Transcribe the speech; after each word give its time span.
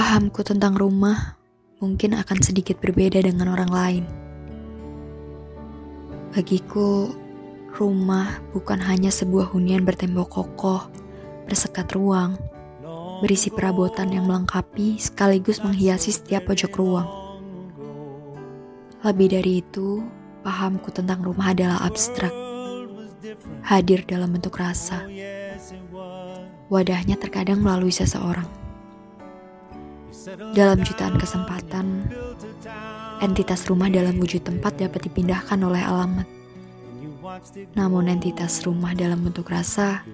Pahamku 0.00 0.40
tentang 0.40 0.80
rumah 0.80 1.36
mungkin 1.76 2.16
akan 2.16 2.40
sedikit 2.40 2.80
berbeda 2.80 3.20
dengan 3.20 3.52
orang 3.52 3.68
lain. 3.68 4.04
Bagiku, 6.32 7.12
rumah 7.76 8.40
bukan 8.56 8.80
hanya 8.80 9.12
sebuah 9.12 9.52
hunian 9.52 9.84
bertembok 9.84 10.32
kokoh, 10.32 10.88
bersekat 11.44 11.92
ruang, 11.92 12.40
berisi 13.20 13.52
perabotan 13.52 14.08
yang 14.08 14.24
melengkapi 14.24 14.96
sekaligus 14.96 15.60
menghiasi 15.60 16.16
setiap 16.16 16.48
pojok 16.48 16.80
ruang. 16.80 17.08
Lebih 19.04 19.36
dari 19.36 19.60
itu, 19.60 20.00
pahamku 20.40 20.88
tentang 20.96 21.20
rumah 21.20 21.52
adalah 21.52 21.84
abstrak, 21.84 22.32
hadir 23.68 24.08
dalam 24.08 24.32
bentuk 24.32 24.56
rasa. 24.56 25.04
Wadahnya 26.72 27.20
terkadang 27.20 27.60
melalui 27.60 27.92
seseorang. 27.92 28.59
Dalam 30.28 30.84
jutaan 30.84 31.16
kesempatan, 31.16 32.04
entitas 33.24 33.64
rumah 33.72 33.88
dalam 33.88 34.20
wujud 34.20 34.44
tempat 34.44 34.76
dapat 34.76 35.08
dipindahkan 35.08 35.56
oleh 35.56 35.80
alamat. 35.80 36.28
Namun 37.72 38.12
entitas 38.12 38.60
rumah 38.68 38.92
dalam 38.92 39.24
bentuk 39.24 39.48
rasa 39.48 40.04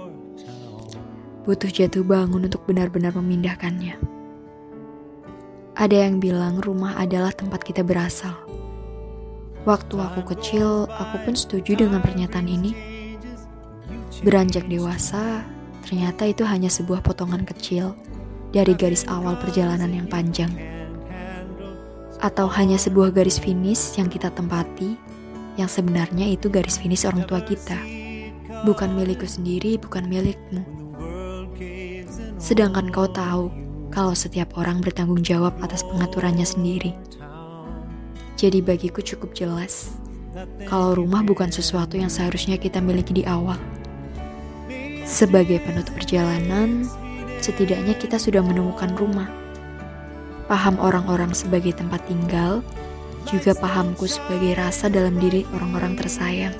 butuh 1.48 1.72
jatuh 1.72 2.04
bangun 2.04 2.44
untuk 2.44 2.68
benar-benar 2.68 3.16
memindahkannya. 3.16 3.96
Ada 5.80 5.96
yang 6.04 6.20
bilang 6.20 6.60
rumah 6.60 7.00
adalah 7.00 7.32
tempat 7.32 7.64
kita 7.64 7.80
berasal. 7.80 8.36
Waktu 9.64 9.96
aku 9.96 10.36
kecil, 10.36 10.84
aku 10.84 11.16
pun 11.24 11.32
setuju 11.32 11.80
dengan 11.80 12.04
pernyataan 12.04 12.44
ini. 12.44 12.76
Beranjak 14.20 14.68
dewasa, 14.68 15.48
ternyata 15.80 16.28
itu 16.28 16.44
hanya 16.44 16.68
sebuah 16.68 17.00
potongan 17.00 17.48
kecil 17.48 17.96
dari 18.50 18.74
garis 18.74 19.06
awal 19.06 19.38
perjalanan 19.38 19.90
yang 19.90 20.06
panjang. 20.10 20.50
Atau 22.20 22.50
hanya 22.52 22.76
sebuah 22.76 23.14
garis 23.16 23.40
finish 23.40 23.96
yang 23.96 24.10
kita 24.10 24.28
tempati, 24.34 24.98
yang 25.56 25.70
sebenarnya 25.70 26.28
itu 26.28 26.52
garis 26.52 26.76
finish 26.76 27.08
orang 27.08 27.24
tua 27.24 27.40
kita. 27.40 27.78
Bukan 28.66 28.92
milikku 28.92 29.24
sendiri, 29.24 29.80
bukan 29.80 30.04
milikmu. 30.04 30.62
Sedangkan 32.36 32.92
kau 32.92 33.08
tahu 33.08 33.48
kalau 33.88 34.12
setiap 34.12 34.54
orang 34.60 34.84
bertanggung 34.84 35.20
jawab 35.24 35.56
atas 35.64 35.82
pengaturannya 35.86 36.44
sendiri. 36.44 36.92
Jadi 38.36 38.64
bagiku 38.64 39.04
cukup 39.04 39.36
jelas 39.36 39.92
kalau 40.70 40.94
rumah 40.94 41.20
bukan 41.26 41.50
sesuatu 41.50 41.98
yang 41.98 42.08
seharusnya 42.08 42.56
kita 42.56 42.78
miliki 42.78 43.12
di 43.12 43.24
awal. 43.26 43.58
Sebagai 45.04 45.58
penutup 45.66 45.98
perjalanan, 45.98 46.86
setidaknya 47.40 47.96
kita 47.96 48.20
sudah 48.20 48.44
menemukan 48.44 48.92
rumah. 48.94 49.28
Paham 50.46 50.76
orang-orang 50.82 51.32
sebagai 51.32 51.72
tempat 51.72 52.04
tinggal, 52.06 52.60
juga 53.28 53.52
pahamku 53.56 54.08
sebagai 54.08 54.56
rasa 54.56 54.88
dalam 54.88 55.16
diri 55.20 55.44
orang-orang 55.54 55.96
tersayang. 55.96 56.56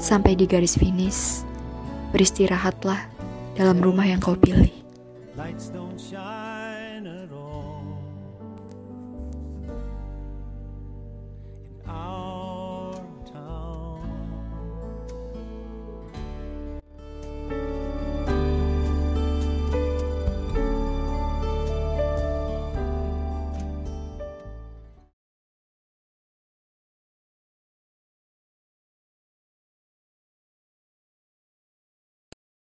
Sampai 0.00 0.36
di 0.36 0.44
garis 0.44 0.76
finish, 0.76 1.44
beristirahatlah 2.12 3.08
dalam 3.56 3.78
rumah 3.80 4.04
yang 4.04 4.20
kau 4.20 4.36
pilih. 4.36 4.72